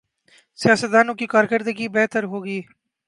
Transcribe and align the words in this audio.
سیاستدانوں 0.59 1.15
کی 1.15 1.25
کارکردگی 1.27 1.87
بہتر 1.87 2.23
ہو 2.23 2.43
گی۔ 2.45 2.61